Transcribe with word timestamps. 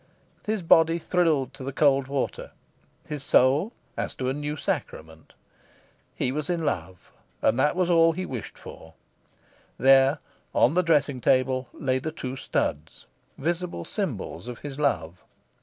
His 0.47 0.63
body 0.63 0.97
thrilled 0.97 1.53
to 1.53 1.63
the 1.63 1.71
cold 1.71 2.07
water, 2.07 2.49
his 3.05 3.21
soul 3.21 3.71
as 3.95 4.15
to 4.15 4.29
a 4.29 4.33
new 4.33 4.55
sacrament. 4.57 5.33
He 6.15 6.31
was 6.31 6.49
in 6.49 6.65
love, 6.65 7.11
and 7.43 7.59
that 7.59 7.75
was 7.75 7.87
all 7.87 8.11
he 8.11 8.25
wished 8.25 8.57
for... 8.57 8.95
There, 9.77 10.17
on 10.55 10.73
the 10.73 10.81
dressing 10.81 11.21
table, 11.21 11.69
lay 11.71 11.99
the 11.99 12.11
two 12.11 12.35
studs, 12.35 13.05
visible 13.37 13.85
symbols 13.85 14.47
of 14.47 14.57
his 14.57 14.79
love. 14.79 15.23